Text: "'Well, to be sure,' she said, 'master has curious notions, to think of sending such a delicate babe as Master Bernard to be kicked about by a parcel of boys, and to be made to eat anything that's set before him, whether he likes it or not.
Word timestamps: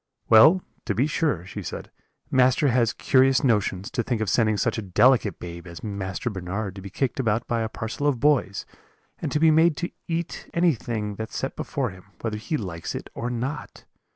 "'Well, 0.29 0.63
to 0.85 0.95
be 0.95 1.05
sure,' 1.05 1.45
she 1.45 1.61
said, 1.61 1.91
'master 2.31 2.69
has 2.69 2.91
curious 2.91 3.43
notions, 3.43 3.91
to 3.91 4.01
think 4.01 4.19
of 4.19 4.31
sending 4.31 4.57
such 4.57 4.79
a 4.79 4.81
delicate 4.81 5.39
babe 5.39 5.67
as 5.67 5.83
Master 5.83 6.31
Bernard 6.31 6.73
to 6.73 6.81
be 6.81 6.89
kicked 6.89 7.19
about 7.19 7.47
by 7.47 7.61
a 7.61 7.69
parcel 7.69 8.07
of 8.07 8.19
boys, 8.19 8.65
and 9.19 9.31
to 9.31 9.39
be 9.39 9.51
made 9.51 9.77
to 9.77 9.91
eat 10.07 10.49
anything 10.55 11.13
that's 11.17 11.37
set 11.37 11.55
before 11.55 11.91
him, 11.91 12.05
whether 12.21 12.37
he 12.37 12.57
likes 12.57 12.95
it 12.95 13.11
or 13.13 13.29
not. 13.29 13.85